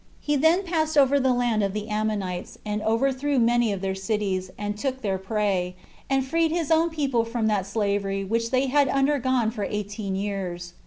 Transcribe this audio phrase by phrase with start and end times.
[0.19, 3.93] He then passed over to the land of the Ammonites, and overthrew many of their
[3.93, 5.75] cities, and took their prey,
[6.09, 10.73] and freed his own people from that slavery which they had undergone for eighteen years.